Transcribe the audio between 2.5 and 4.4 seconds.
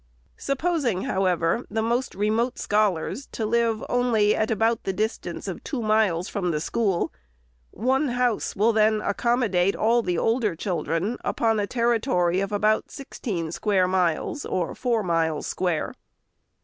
scholars to live only